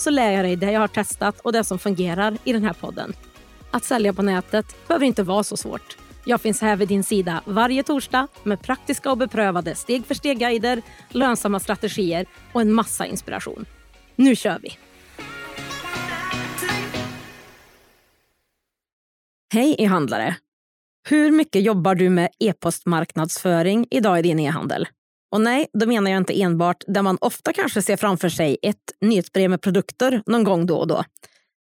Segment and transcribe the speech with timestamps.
[0.00, 2.72] så lär jag dig det jag har testat och det som fungerar i den här
[2.72, 3.12] podden.
[3.70, 5.96] Att sälja på nätet behöver inte vara så svårt.
[6.24, 10.82] Jag finns här vid din sida varje torsdag med praktiska och beprövade steg för steg-guider,
[11.08, 13.66] lönsamma strategier och en massa inspiration.
[14.16, 14.78] Nu kör vi!
[19.54, 20.36] Hej e-handlare!
[21.08, 24.88] Hur mycket jobbar du med e-postmarknadsföring idag i din e-handel?
[25.30, 28.76] Och nej, då menar jag inte enbart där man ofta kanske ser framför sig ett
[29.00, 31.04] nyhetsbrev med produkter någon gång då och då.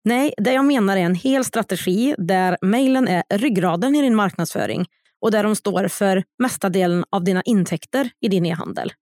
[0.04, 4.86] Nej, det jag menar är en hel strategi där mejlen är ryggraden i din marknadsföring
[5.22, 8.94] och där de står för mesta delen av dina intäkter i din e-handel.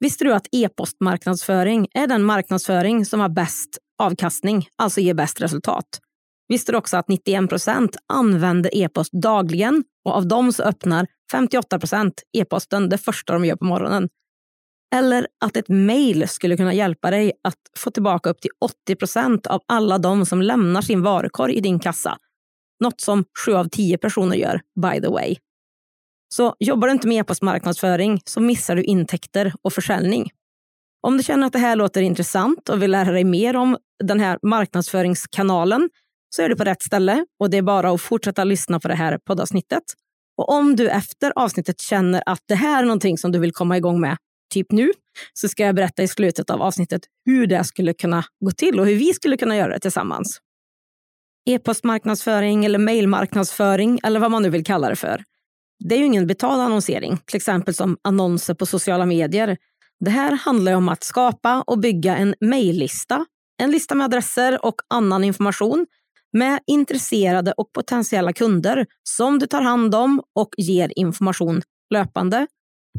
[0.00, 6.00] Visste du att e-postmarknadsföring är den marknadsföring som har bäst avkastning, alltså ger bäst resultat?
[6.48, 11.78] Visste du också att 91 procent använder e-post dagligen och av dem så öppnar 58
[11.78, 14.08] procent e-posten det första de gör på morgonen.
[14.94, 19.46] Eller att ett mejl skulle kunna hjälpa dig att få tillbaka upp till 80 procent
[19.46, 22.18] av alla de som lämnar sin varukorg i din kassa.
[22.80, 25.36] Något som 7 av 10 personer gör, by the way.
[26.34, 30.30] Så jobbar du inte med e-postmarknadsföring så missar du intäkter och försäljning.
[31.00, 34.20] Om du känner att det här låter intressant och vill lära dig mer om den
[34.20, 35.90] här marknadsföringskanalen
[36.36, 38.94] så är du på rätt ställe och det är bara att fortsätta lyssna på det
[38.94, 39.82] här poddavsnittet.
[40.36, 43.76] Och om du efter avsnittet känner att det här är någonting som du vill komma
[43.76, 44.16] igång med,
[44.54, 44.92] typ nu,
[45.32, 48.86] så ska jag berätta i slutet av avsnittet hur det skulle kunna gå till och
[48.86, 50.40] hur vi skulle kunna göra det tillsammans.
[51.48, 55.24] E-postmarknadsföring eller mejlmarknadsföring eller vad man nu vill kalla det för.
[55.84, 59.56] Det är ju ingen betald annonsering, till exempel som annonser på sociala medier.
[60.00, 63.26] Det här handlar om att skapa och bygga en mejllista,
[63.62, 65.86] en lista med adresser och annan information
[66.36, 71.62] med intresserade och potentiella kunder som du tar hand om och ger information
[71.94, 72.46] löpande.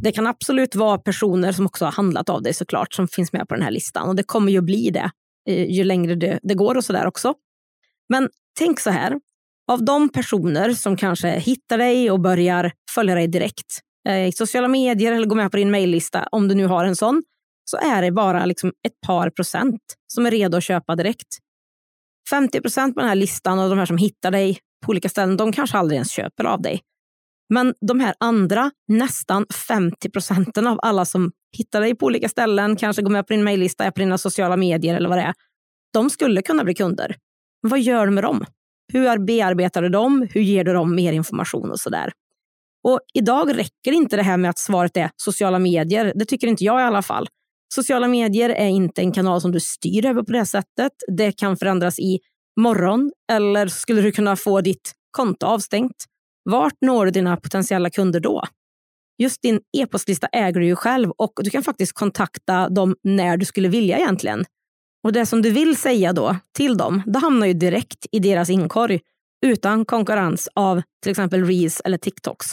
[0.02, 3.48] Det kan absolut vara personer som också har handlat av dig såklart som finns med
[3.48, 5.12] på den här listan och det kommer ju bli det
[5.50, 7.34] eh, ju längre det, det går och sådär också.
[8.10, 9.20] Men tänk så här,
[9.72, 14.68] av de personer som kanske hittar dig och börjar följa dig direkt eh, i sociala
[14.68, 17.24] medier eller går med på din mejllista, om du nu har en sån,
[17.72, 21.28] så är det bara liksom ett par procent som är redo att köpa direkt.
[22.30, 25.38] 50 procent på den här listan och de här som hittar dig på olika ställen,
[25.38, 26.82] de kanske aldrig ens köper av dig.
[27.50, 32.76] Men de här andra, nästan 50 procenten av alla som hittar dig på olika ställen,
[32.76, 35.34] kanske går med på din mejllista, är på dina sociala medier eller vad det är,
[35.94, 37.16] de skulle kunna bli kunder.
[37.64, 38.46] Men vad gör du med dem?
[38.94, 40.28] Hur bearbetar du dem?
[40.32, 42.12] Hur ger du dem mer information och sådär?
[42.84, 46.14] Och idag räcker inte det här med att svaret är sociala medier.
[46.16, 47.28] Det tycker inte jag i alla fall.
[47.74, 50.92] Sociala medier är inte en kanal som du styr över på det sättet.
[51.18, 52.20] Det kan förändras i
[52.60, 56.06] morgon eller skulle du kunna få ditt konto avstängt.
[56.44, 58.44] Vart når du dina potentiella kunder då?
[59.18, 63.46] Just din e-postlista äger du ju själv och du kan faktiskt kontakta dem när du
[63.46, 64.46] skulle vilja egentligen.
[65.04, 68.50] Och det som du vill säga då till dem, det hamnar ju direkt i deras
[68.50, 69.00] inkorg
[69.46, 72.46] utan konkurrens av till exempel Reels eller TikToks.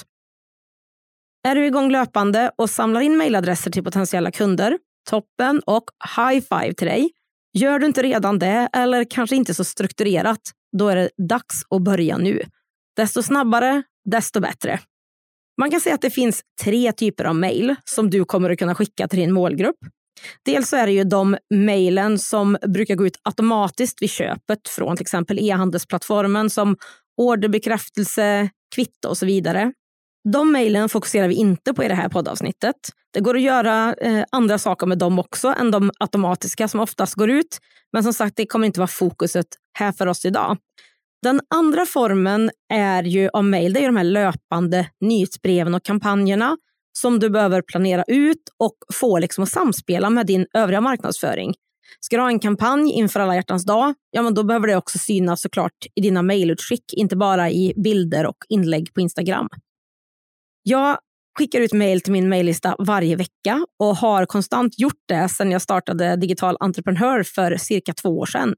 [1.48, 4.78] Är du igång löpande och samlar in mejladresser till potentiella kunder
[5.10, 5.84] toppen och
[6.16, 7.10] high five till dig.
[7.59, 10.41] Gör du inte redan det, eller kanske inte så strukturerat,
[10.78, 12.42] då är det dags att börja nu.
[12.97, 14.81] Desto snabbare, desto bättre.
[15.60, 18.75] Man kan säga att det finns tre typer av mejl som du kommer att kunna
[18.75, 19.76] skicka till din målgrupp.
[20.44, 25.04] Dels är det ju de mejlen som brukar gå ut automatiskt vid köpet från till
[25.04, 26.76] exempel e-handelsplattformen som
[27.16, 29.72] orderbekräftelse, kvitto och så vidare.
[30.33, 32.76] De mejlen fokuserar vi inte på i det här poddavsnittet.
[33.12, 37.15] Det går att göra eh, andra saker med dem också än de automatiska som oftast
[37.15, 37.59] går ut.
[37.93, 39.47] Men som sagt, det kommer inte vara fokuset
[39.79, 40.56] här för oss idag.
[41.23, 46.56] Den andra formen är ju av mejl, det är de här löpande nyhetsbreven och kampanjerna
[46.99, 51.55] som du behöver planera ut och få liksom att samspela med din övriga marknadsföring.
[52.00, 54.99] Ska du ha en kampanj inför alla hjärtans dag, ja, men då behöver det också
[54.99, 59.49] synas såklart i dina mejlutskick, inte bara i bilder och inlägg på Instagram.
[60.66, 60.99] Jag
[61.38, 65.62] skickar ut mejl till min mejllista varje vecka och har konstant gjort det sedan jag
[65.62, 68.55] startade Digital Entreprenör för cirka två år sedan.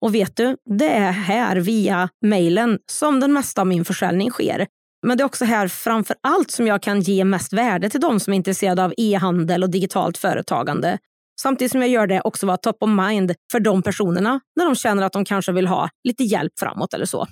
[0.00, 4.66] Och vet du, det är här via mejlen som den mesta av min försäljning sker.
[5.06, 8.20] Men det är också här framför allt som jag kan ge mest värde till de
[8.20, 10.98] som är intresserade av e-handel och digitalt företagande.
[11.40, 14.74] Samtidigt som jag gör det också vara top of mind för de personerna när de
[14.74, 17.26] känner att de kanske vill ha lite hjälp framåt eller så.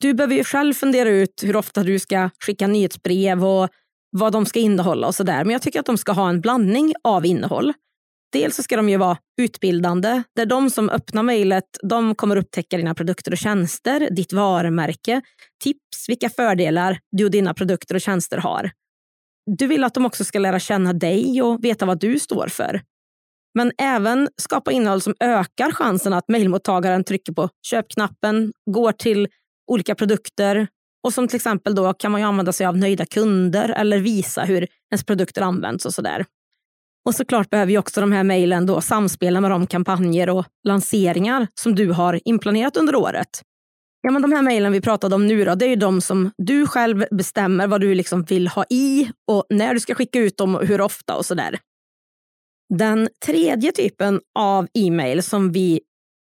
[0.00, 3.68] Du behöver ju själv fundera ut hur ofta du ska skicka nyhetsbrev och
[4.10, 5.44] vad de ska innehålla och sådär.
[5.44, 7.72] Men jag tycker att de ska ha en blandning av innehåll.
[8.32, 12.76] Dels så ska de ju vara utbildande, där de som öppnar mejlet de kommer upptäcka
[12.76, 15.22] dina produkter och tjänster, ditt varumärke,
[15.62, 18.70] tips, vilka fördelar du och dina produkter och tjänster har.
[19.58, 22.82] Du vill att de också ska lära känna dig och veta vad du står för.
[23.54, 29.28] Men även skapa innehåll som ökar chansen att mejlmottagaren trycker på köpknappen, går till
[29.68, 30.68] olika produkter
[31.04, 34.66] och som till exempel då kan man använda sig av nöjda kunder eller visa hur
[34.90, 36.24] ens produkter används och sådär.
[37.06, 41.46] Och såklart behöver ju också de här mejlen då samspela med de kampanjer och lanseringar
[41.60, 43.42] som du har inplanerat under året.
[44.00, 46.30] Ja, men de här mejlen vi pratade om nu då, det är ju de som
[46.38, 50.36] du själv bestämmer vad du liksom vill ha i och när du ska skicka ut
[50.36, 51.58] dem och hur ofta och sådär.
[52.74, 55.80] Den tredje typen av e-mail som vi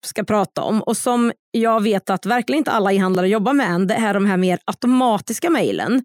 [0.05, 3.87] ska prata om och som jag vet att verkligen inte alla e-handlare jobbar med än,
[3.87, 6.03] det är de här mer automatiska mejlen.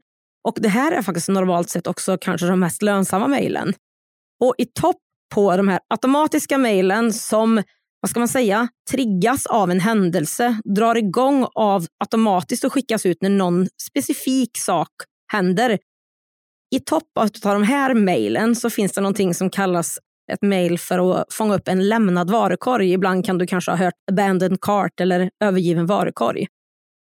[0.48, 3.74] Och det här är faktiskt normalt sett också kanske de mest lönsamma mejlen.
[4.44, 4.96] Och i topp
[5.34, 7.62] på de här automatiska mejlen som
[8.00, 13.22] vad ska man säga, triggas av en händelse, drar igång av automatiskt och skickas ut
[13.22, 14.88] när någon specifik sak
[15.32, 15.78] händer.
[16.74, 19.98] I topp av de här mejlen så finns det någonting som kallas
[20.32, 22.92] ett mejl för att fånga upp en lämnad varukorg.
[22.92, 26.46] Ibland kan du kanske ha hört abandoned cart eller övergiven varukorg.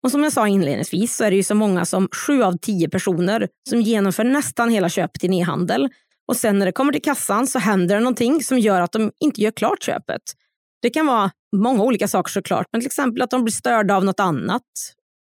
[0.02, 2.88] Och som jag sa inledningsvis så är det ju så många som sju av tio
[2.88, 5.88] personer som genomför nästan hela köpet i e-handel.
[6.28, 9.12] Och sen när det kommer till kassan så händer det någonting som gör att de
[9.20, 10.22] inte gör klart köpet.
[10.82, 14.04] Det kan vara många olika saker såklart, men till exempel att de blir störda av
[14.04, 14.62] något annat.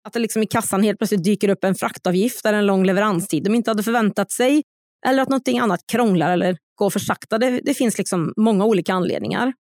[0.07, 3.43] Att det liksom i kassan helt plötsligt dyker upp en fraktavgift eller en lång leveranstid
[3.43, 4.63] de inte hade förväntat sig.
[5.07, 7.37] Eller att någonting annat krånglar eller går för sakta.
[7.37, 9.53] Det, det finns liksom många olika anledningar.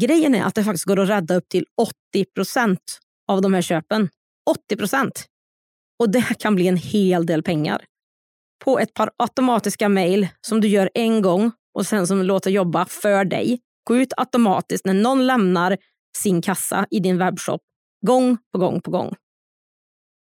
[0.00, 1.66] Grejen är att det faktiskt går att rädda upp till
[2.12, 2.98] 80 procent
[3.28, 4.08] av de här köpen.
[4.50, 5.26] 80 procent!
[5.98, 7.84] Och det kan bli en hel del pengar.
[8.64, 12.84] På ett par automatiska mejl som du gör en gång och sen som låter jobba
[12.84, 13.60] för dig.
[13.84, 15.76] Gå ut automatiskt när någon lämnar
[16.16, 17.60] sin kassa i din webbshop.
[18.06, 19.14] Gång på gång på gång.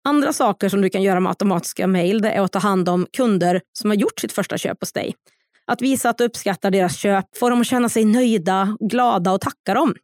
[0.09, 3.61] Andra saker som du kan göra med automatiska mejl är att ta hand om kunder
[3.79, 5.15] som har gjort sitt första köp hos dig.
[5.67, 9.41] Att visa att du uppskattar deras köp, få dem att känna sig nöjda, glada och
[9.41, 9.95] tacka dem.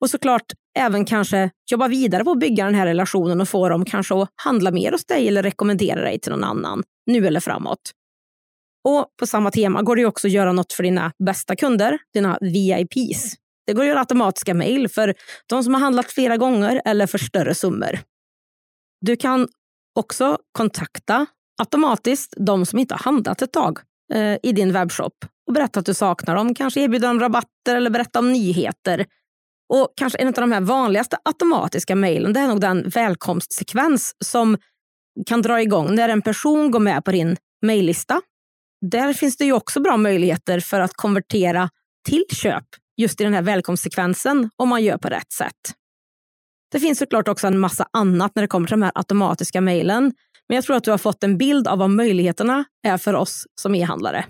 [0.00, 3.84] Och såklart även kanske jobba vidare på att bygga den här relationen och få dem
[3.84, 7.80] kanske att handla mer hos dig eller rekommendera dig till någon annan, nu eller framåt.
[8.88, 12.38] Och på samma tema går det också att göra något för dina bästa kunder, dina
[12.40, 13.34] VIPs.
[13.66, 15.14] Det går att göra automatiska mejl för
[15.46, 17.98] de som har handlat flera gånger eller för större summor.
[19.00, 19.48] Du kan
[19.94, 21.26] också kontakta
[21.62, 23.78] automatiskt de som inte har handlat ett tag
[24.14, 25.14] eh, i din webbshop
[25.46, 26.54] och berätta att du saknar dem.
[26.54, 29.06] Kanske erbjuda dem rabatter eller berätta om nyheter.
[29.68, 34.56] Och kanske en av de här vanligaste automatiska mejlen det är nog den välkomstsekvens som
[35.26, 38.20] kan dra igång när en person går med på din mejllista.
[38.90, 41.70] Där finns det ju också bra möjligheter för att konvertera
[42.08, 42.64] till köp
[42.96, 45.74] just i den här välkomstsekvensen om man gör på rätt sätt.
[46.72, 50.12] Det finns såklart också en massa annat när det kommer till de här automatiska mejlen.
[50.48, 53.46] Men jag tror att du har fått en bild av vad möjligheterna är för oss
[53.60, 54.24] som e-handlare.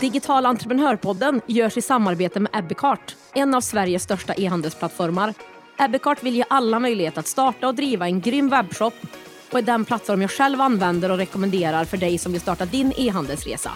[0.00, 5.34] Digital entreprenörpodden görs i samarbete med Ebbecart, en av Sveriges största e-handelsplattformar.
[5.78, 8.94] Ebbecart vill ge alla möjlighet att starta och driva en grym webbshop
[9.52, 12.92] och är den plattform jag själv använder och rekommenderar för dig som vill starta din
[12.96, 13.70] e-handelsresa.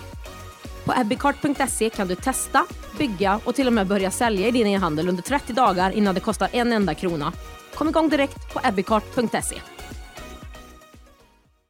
[0.85, 2.67] På ebbicart.se kan du testa,
[2.99, 6.21] bygga och till och med börja sälja i din e-handel under 30 dagar innan det
[6.21, 7.33] kostar en enda krona.
[7.75, 9.57] Kom igång direkt på ebbicart.se.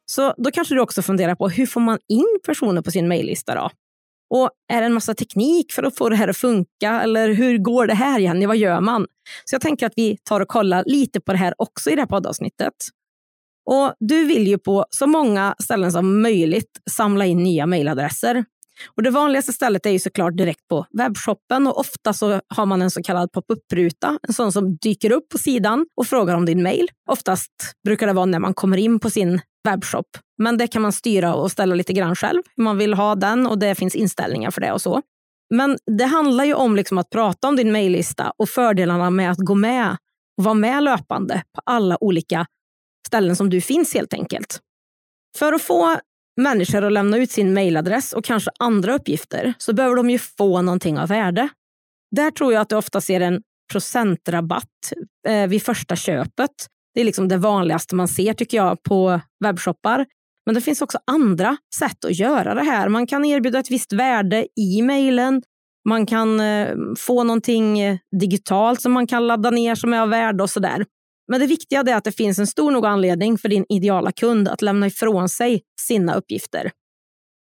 [0.06, 3.54] Så då kanske du också funderar på hur får man in personer på sin mejllista
[3.54, 3.70] då?
[4.30, 7.00] Och är det en massa teknik för att få det här att funka?
[7.02, 8.46] Eller hur går det här Jenny?
[8.46, 9.06] Vad gör man?
[9.44, 12.00] Så jag tänker att vi tar och kollar lite på det här också i det
[12.00, 12.74] här poddavsnittet.
[13.66, 18.44] Och du vill ju på så många ställen som möjligt samla in nya mejladresser.
[18.96, 22.82] Och det vanligaste stället är ju såklart direkt på webbshoppen och ofta så har man
[22.82, 26.62] en så kallad pop-up-ruta, en sån som dyker upp på sidan och frågar om din
[26.62, 26.88] mail.
[27.10, 27.52] Oftast
[27.84, 30.06] brukar det vara när man kommer in på sin webbshop,
[30.42, 33.46] men det kan man styra och ställa lite grann själv hur man vill ha den
[33.46, 35.02] och det finns inställningar för det och så.
[35.54, 39.38] Men det handlar ju om liksom att prata om din mejllista och fördelarna med att
[39.38, 39.96] gå med
[40.38, 42.46] och vara med löpande på alla olika
[43.06, 44.60] ställen som du finns helt enkelt.
[45.38, 45.98] För att få
[46.36, 50.62] människor att lämna ut sin mejladress och kanske andra uppgifter så behöver de ju få
[50.62, 51.48] någonting av värde.
[52.16, 54.92] Där tror jag att du ofta ser en procentrabatt
[55.28, 56.50] eh, vid första köpet.
[56.94, 60.06] Det är liksom det vanligaste man ser tycker jag på webbshoppar.
[60.46, 62.88] Men det finns också andra sätt att göra det här.
[62.88, 65.42] Man kan erbjuda ett visst värde i mejlen.
[65.88, 70.08] Man kan eh, få någonting eh, digitalt som man kan ladda ner som är av
[70.08, 70.84] värde och sådär.
[71.28, 74.48] Men det viktiga är att det finns en stor nog anledning för din ideala kund
[74.48, 76.70] att lämna ifrån sig sina uppgifter.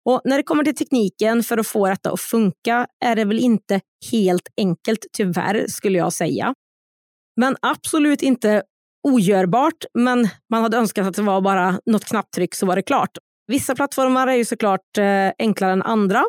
[0.06, 3.40] Och när det kommer till tekniken för att få detta att funka är det väl
[3.40, 3.82] inte
[4.12, 6.54] helt enkelt, tyvärr, skulle jag säga.
[7.40, 8.64] Men absolut inte
[9.08, 13.18] ogörbart, men man hade önskat att det var bara något knapptryck så var det klart.
[13.48, 16.24] Vissa plattformar är ju såklart eh, enklare än andra.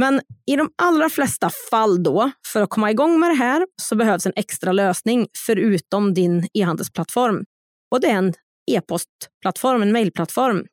[0.00, 3.96] Men i de allra flesta fall då, för att komma igång med det här, så
[3.96, 7.44] behövs en extra lösning förutom din e-handelsplattform.
[7.90, 8.34] Och det är en
[8.70, 10.66] e-postplattform, en mejlplattform.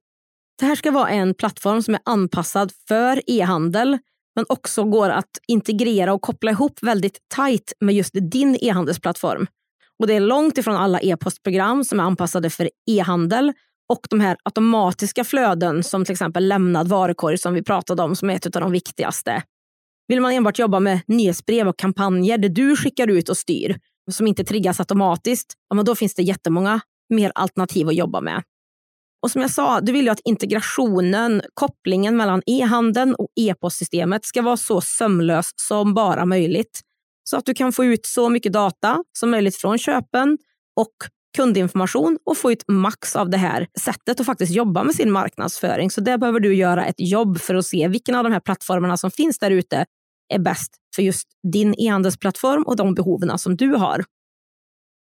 [0.59, 3.97] Det här ska vara en plattform som är anpassad för e-handel
[4.35, 9.47] men också går att integrera och koppla ihop väldigt tajt med just din e-handelsplattform.
[9.99, 13.53] Och det är långt ifrån alla e-postprogram som är anpassade för e-handel
[13.89, 18.29] och de här automatiska flöden som till exempel lämnad varukorg som vi pratade om som
[18.29, 19.43] är ett av de viktigaste.
[20.07, 23.79] Vill man enbart jobba med nyhetsbrev och kampanjer där du skickar ut och styr
[24.11, 26.79] som inte triggas automatiskt, ja, men då finns det jättemånga
[27.09, 28.43] mer alternativ att jobba med.
[29.21, 34.41] Och som jag sa, du vill ju att integrationen, kopplingen mellan e-handeln och e-postsystemet ska
[34.41, 36.81] vara så sömlös som bara möjligt.
[37.23, 40.37] Så att du kan få ut så mycket data som möjligt från köpen
[40.75, 40.93] och
[41.37, 45.91] kundinformation och få ut max av det här sättet att faktiskt jobba med sin marknadsföring.
[45.91, 48.97] Så där behöver du göra ett jobb för att se vilken av de här plattformarna
[48.97, 49.85] som finns där ute
[50.33, 54.03] är bäst för just din e-handelsplattform och de behoven som du har.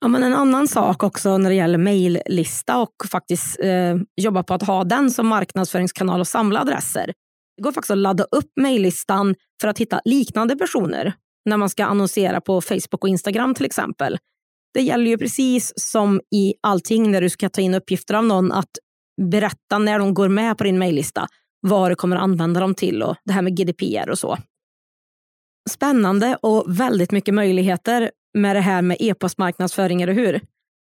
[0.01, 4.53] Ja, men en annan sak också när det gäller mejllista och faktiskt eh, jobba på
[4.53, 7.13] att ha den som marknadsföringskanal och samla adresser.
[7.57, 11.13] Det går faktiskt att ladda upp mejllistan för att hitta liknande personer
[11.45, 14.17] när man ska annonsera på Facebook och Instagram till exempel.
[14.77, 18.51] Det gäller ju precis som i allting när du ska ta in uppgifter av någon
[18.51, 18.69] att
[19.22, 21.27] berätta när de går med på din mejllista
[21.62, 24.38] vad du kommer att använda dem till och det här med GDPR och så.
[25.69, 30.36] Spännande och väldigt mycket möjligheter med det här med e-postmarknadsföring, eller hur?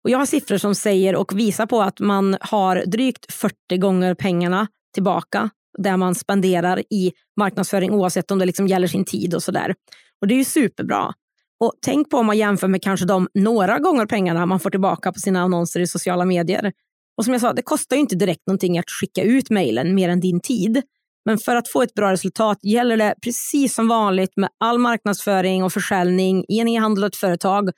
[0.03, 4.13] Och jag har siffror som säger och visar på att man har drygt 40 gånger
[4.13, 9.43] pengarna tillbaka där man spenderar i marknadsföring oavsett om det liksom gäller sin tid och
[9.43, 9.75] sådär.
[10.21, 11.13] Och det är ju superbra.
[11.59, 15.11] Och tänk på om man jämför med kanske de några gånger pengarna man får tillbaka
[15.11, 16.71] på sina annonser i sociala medier.
[17.17, 20.09] Och som jag sa, det kostar ju inte direkt någonting att skicka ut mejlen mer
[20.09, 20.81] än din tid.
[21.25, 25.63] Men för att få ett bra resultat gäller det precis som vanligt med all marknadsföring
[25.63, 27.69] och försäljning i en e-handel och ett företag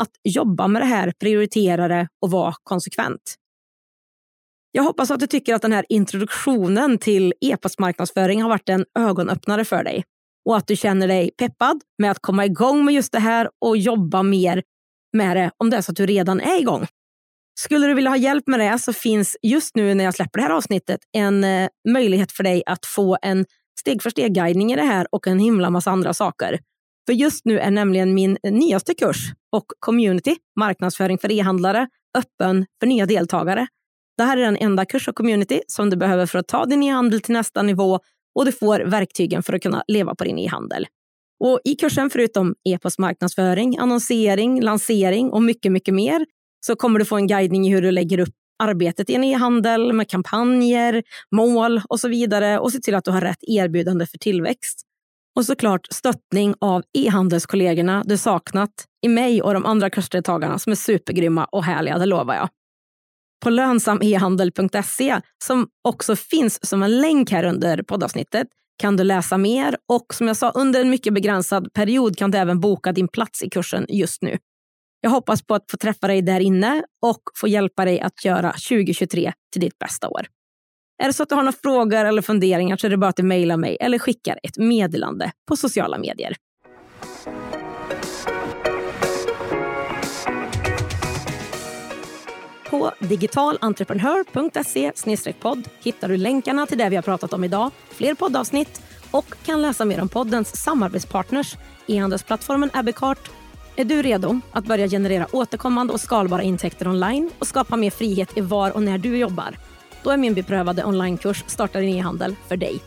[0.00, 3.34] att jobba med det här, prioritera det och vara konsekvent.
[4.72, 9.64] Jag hoppas att du tycker att den här introduktionen till e-postmarknadsföring har varit en ögonöppnare
[9.64, 10.04] för dig
[10.48, 13.76] och att du känner dig peppad med att komma igång med just det här och
[13.76, 14.62] jobba mer
[15.16, 16.86] med det om det är så att du redan är igång.
[17.60, 20.42] Skulle du vilja ha hjälp med det så finns just nu när jag släpper det
[20.42, 23.44] här avsnittet en eh, möjlighet för dig att få en
[23.80, 26.58] steg för steg-guidning i det här och en himla massa andra saker.
[27.06, 31.88] För just nu är nämligen min nyaste kurs och community, marknadsföring för e-handlare,
[32.18, 33.66] öppen för nya deltagare.
[34.16, 36.82] Det här är den enda kurs och community som du behöver för att ta din
[36.82, 38.00] e-handel till nästa nivå
[38.38, 40.86] och du får verktygen för att kunna leva på din e-handel.
[41.44, 46.26] Och I kursen, förutom e-postmarknadsföring, annonsering, lansering och mycket, mycket mer,
[46.66, 49.92] så kommer du få en guidning i hur du lägger upp arbetet i en e-handel
[49.92, 51.02] med kampanjer,
[51.36, 54.80] mål och så vidare och se till att du har rätt erbjudande för tillväxt.
[55.36, 58.70] Och såklart stöttning av e-handelskollegorna du saknat
[59.06, 62.48] i mig och de andra kursdeltagarna som är supergrymma och härliga, det lovar jag.
[63.42, 69.76] På lönsamehandel.se, som också finns som en länk här under poddavsnittet, kan du läsa mer
[69.88, 73.42] och som jag sa, under en mycket begränsad period kan du även boka din plats
[73.42, 74.38] i kursen just nu.
[75.00, 78.52] Jag hoppas på att få träffa dig där inne och få hjälpa dig att göra
[78.52, 80.26] 2023 till ditt bästa år.
[81.02, 83.16] Är det så att du har några frågor eller funderingar så är det bara att
[83.16, 86.36] du mejlar mig eller skickar ett meddelande på sociala medier.
[92.78, 98.82] På digitalentreprenör.se podd hittar du länkarna till det vi har pratat om idag, fler poddavsnitt
[99.10, 101.56] och kan läsa mer om poddens samarbetspartners,
[101.86, 103.30] e-handelsplattformen Abbeycart
[103.76, 108.36] är du redo att börja generera återkommande och skalbara intäkter online och skapa mer frihet
[108.36, 109.58] i var och när du jobbar?
[110.02, 112.80] Då är min beprövade onlinekurs Starta din e-handel för dig.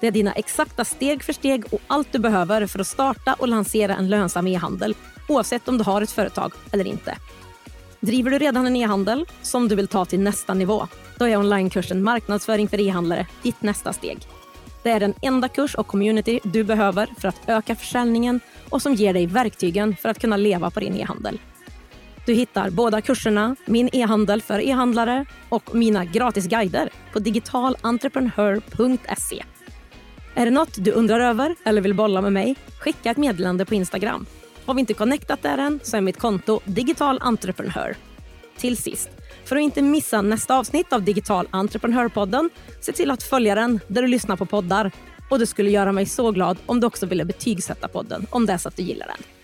[0.00, 3.48] Det är dina exakta steg för steg och allt du behöver för att starta och
[3.48, 4.94] lansera en lönsam e-handel
[5.28, 7.16] oavsett om du har ett företag eller inte.
[8.00, 10.88] Driver du redan en e-handel som du vill ta till nästa nivå?
[11.18, 14.18] Då är onlinekursen Marknadsföring för e-handlare ditt nästa steg.
[14.82, 18.94] Det är den enda kurs och community du behöver för att öka försäljningen och som
[18.94, 21.40] ger dig verktygen för att kunna leva på din e-handel.
[22.26, 29.44] Du hittar båda kurserna, min e-handel för e-handlare och mina gratisguider på digitalentreprenör.se.
[30.34, 32.56] Är det något du undrar över eller vill bolla med mig?
[32.78, 34.26] Skicka ett meddelande på Instagram.
[34.70, 37.96] Har vi inte connectat där än så är mitt konto digital entreprenör.
[38.58, 39.08] Till sist,
[39.44, 42.50] för att inte missa nästa avsnitt av Digital entreprenörpodden,
[42.80, 44.92] se till att följa den där du lyssnar på poddar.
[45.30, 48.52] Och det skulle göra mig så glad om du också ville betygsätta podden om det
[48.52, 49.39] är så att du gillar den.